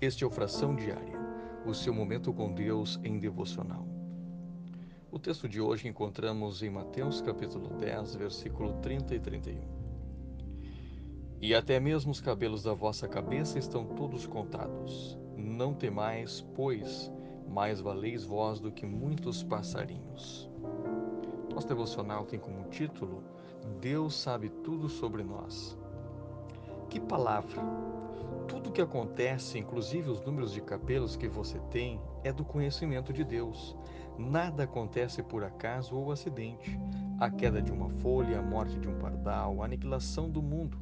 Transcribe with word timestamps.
Este 0.00 0.24
é 0.24 0.26
o 0.26 0.30
Fração 0.30 0.74
Diária, 0.74 1.20
o 1.66 1.74
seu 1.74 1.92
momento 1.92 2.32
com 2.32 2.50
Deus 2.50 2.98
em 3.04 3.18
devocional. 3.18 3.86
O 5.12 5.18
texto 5.18 5.46
de 5.46 5.60
hoje 5.60 5.88
encontramos 5.88 6.62
em 6.62 6.70
Mateus 6.70 7.20
capítulo 7.20 7.68
10, 7.76 8.14
versículo 8.14 8.72
30 8.80 9.14
e 9.14 9.20
31. 9.20 9.60
E 11.38 11.54
até 11.54 11.78
mesmo 11.78 12.12
os 12.12 12.18
cabelos 12.18 12.62
da 12.62 12.72
vossa 12.72 13.06
cabeça 13.06 13.58
estão 13.58 13.84
todos 13.84 14.26
contados. 14.26 15.18
Não 15.36 15.74
temais, 15.74 16.40
pois, 16.54 17.12
mais 17.46 17.78
valeis 17.78 18.24
vós 18.24 18.58
do 18.58 18.72
que 18.72 18.86
muitos 18.86 19.42
passarinhos. 19.42 20.48
Nosso 21.52 21.68
devocional 21.68 22.24
tem 22.24 22.40
como 22.40 22.70
título 22.70 23.22
Deus 23.82 24.14
sabe 24.14 24.48
tudo 24.48 24.88
sobre 24.88 25.22
nós. 25.22 25.76
Que 26.88 26.98
palavra! 26.98 28.09
Tudo 28.48 28.70
o 28.70 28.72
que 28.72 28.82
acontece, 28.82 29.58
inclusive 29.58 30.10
os 30.10 30.20
números 30.22 30.52
de 30.52 30.60
cabelos 30.60 31.16
que 31.16 31.28
você 31.28 31.58
tem, 31.70 32.00
é 32.24 32.32
do 32.32 32.44
conhecimento 32.44 33.12
de 33.12 33.24
Deus. 33.24 33.76
Nada 34.18 34.64
acontece 34.64 35.22
por 35.22 35.44
acaso 35.44 35.96
ou 35.96 36.12
acidente. 36.12 36.78
A 37.18 37.30
queda 37.30 37.62
de 37.62 37.72
uma 37.72 37.88
folha, 37.88 38.38
a 38.38 38.42
morte 38.42 38.78
de 38.78 38.88
um 38.88 38.98
pardal, 38.98 39.62
a 39.62 39.64
aniquilação 39.64 40.28
do 40.28 40.42
mundo, 40.42 40.78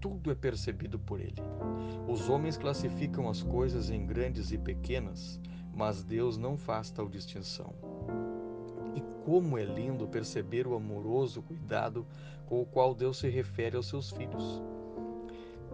tudo 0.00 0.30
é 0.30 0.34
percebido 0.34 0.98
por 0.98 1.20
Ele. 1.20 1.42
Os 2.08 2.28
homens 2.30 2.56
classificam 2.56 3.28
as 3.28 3.42
coisas 3.42 3.90
em 3.90 4.06
grandes 4.06 4.50
e 4.50 4.58
pequenas, 4.58 5.38
mas 5.74 6.02
Deus 6.02 6.38
não 6.38 6.56
faz 6.56 6.90
tal 6.90 7.08
distinção. 7.08 7.74
E 8.94 9.00
como 9.24 9.58
é 9.58 9.64
lindo 9.64 10.08
perceber 10.08 10.66
o 10.66 10.74
amoroso 10.74 11.42
cuidado 11.42 12.06
com 12.46 12.60
o 12.60 12.66
qual 12.66 12.94
Deus 12.94 13.18
se 13.18 13.28
refere 13.28 13.76
aos 13.76 13.88
seus 13.88 14.10
filhos. 14.10 14.62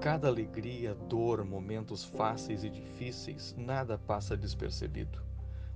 Cada 0.00 0.28
alegria, 0.28 0.94
dor, 0.94 1.44
momentos 1.44 2.04
fáceis 2.04 2.62
e 2.62 2.70
difíceis, 2.70 3.54
nada 3.56 3.96
passa 3.96 4.36
despercebido. 4.36 5.18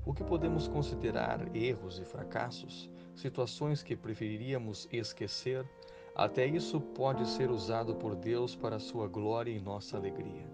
O 0.04 0.12
que 0.12 0.22
podemos 0.22 0.68
considerar 0.68 1.54
erros 1.56 1.98
e 1.98 2.04
fracassos, 2.04 2.90
situações 3.16 3.82
que 3.82 3.96
preferiríamos 3.96 4.86
esquecer, 4.92 5.66
até 6.14 6.46
isso 6.46 6.80
pode 6.80 7.26
ser 7.28 7.50
usado 7.50 7.94
por 7.94 8.14
Deus 8.14 8.54
para 8.54 8.78
sua 8.78 9.08
glória 9.08 9.50
e 9.50 9.60
nossa 9.60 9.96
alegria. 9.96 10.46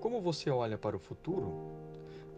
Como 0.00 0.20
você 0.20 0.50
olha 0.50 0.78
para 0.78 0.96
o 0.96 1.00
futuro? 1.00 1.52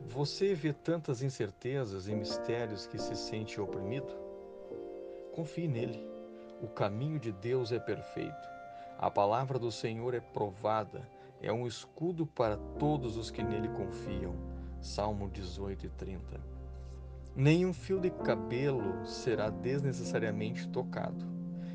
Você 0.08 0.54
vê 0.54 0.72
tantas 0.72 1.22
incertezas 1.22 2.08
e 2.08 2.14
mistérios 2.14 2.86
que 2.86 2.98
se 2.98 3.14
sente 3.14 3.60
oprimido? 3.60 4.12
Confie 5.32 5.68
nele. 5.68 6.04
O 6.60 6.66
caminho 6.66 7.20
de 7.20 7.30
Deus 7.30 7.70
é 7.70 7.78
perfeito. 7.78 8.59
A 9.02 9.10
palavra 9.10 9.58
do 9.58 9.72
Senhor 9.72 10.12
é 10.12 10.20
provada, 10.20 11.08
é 11.40 11.50
um 11.50 11.66
escudo 11.66 12.26
para 12.26 12.58
todos 12.78 13.16
os 13.16 13.30
que 13.30 13.42
nele 13.42 13.68
confiam. 13.68 14.34
Salmo 14.78 15.26
18 15.30 15.86
e 15.86 15.88
30. 15.88 16.38
Nenhum 17.34 17.72
fio 17.72 17.98
de 17.98 18.10
cabelo 18.10 19.06
será 19.06 19.48
desnecessariamente 19.48 20.68
tocado. 20.68 21.24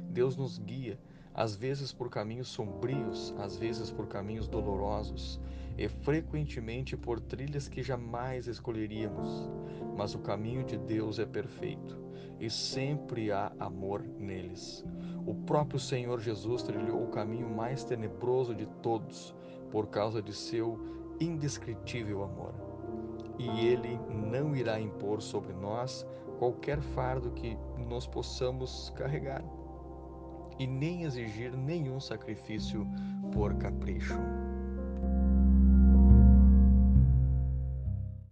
Deus 0.07 0.37
nos 0.37 0.59
guia, 0.59 0.99
às 1.33 1.55
vezes 1.55 1.91
por 1.91 2.11
caminhos 2.11 2.49
sombrios, 2.49 3.33
às 3.39 3.57
vezes 3.57 3.89
por 3.89 4.05
caminhos 4.05 4.47
dolorosos 4.47 5.41
e 5.79 5.89
frequentemente 5.89 6.95
por 6.95 7.19
trilhas 7.19 7.67
que 7.67 7.81
jamais 7.81 8.45
escolheríamos. 8.45 9.49
Mas 9.97 10.13
o 10.13 10.19
caminho 10.19 10.63
de 10.63 10.77
Deus 10.77 11.17
é 11.17 11.25
perfeito 11.25 12.04
e 12.39 12.49
sempre 12.49 13.31
há 13.31 13.51
amor 13.59 14.03
neles. 14.19 14.83
O 15.25 15.33
próprio 15.33 15.79
Senhor 15.79 16.19
Jesus 16.19 16.63
trilhou 16.63 17.03
o 17.03 17.09
caminho 17.09 17.49
mais 17.49 17.83
tenebroso 17.83 18.53
de 18.53 18.65
todos 18.81 19.35
por 19.71 19.87
causa 19.87 20.21
de 20.21 20.33
seu 20.33 20.79
indescritível 21.19 22.23
amor. 22.23 22.53
E 23.37 23.67
ele 23.67 23.99
não 24.09 24.55
irá 24.55 24.79
impor 24.79 25.21
sobre 25.21 25.53
nós 25.53 26.05
qualquer 26.39 26.81
fardo 26.81 27.31
que 27.31 27.57
nós 27.89 28.07
possamos 28.07 28.91
carregar 28.95 29.43
e 30.59 30.65
nem 30.65 31.03
exigir 31.03 31.55
nenhum 31.55 31.99
sacrifício 31.99 32.87
por 33.33 33.53
capricho. 33.55 34.15